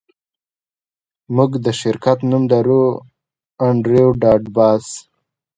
[1.35, 2.83] موږ د شرکت نوم لرو
[3.67, 4.85] انډریو ډاټ باس